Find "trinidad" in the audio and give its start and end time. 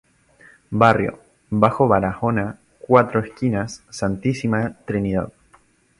4.83-5.31